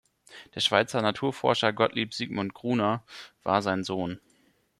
Der 0.55 0.61
Schweizer 0.61 0.99
Naturforscher 1.03 1.73
Gottlieb 1.73 2.15
Sigmund 2.15 2.55
Gruner 2.55 3.03
war 3.43 3.61
sein 3.61 3.83
Sohn. 3.83 4.19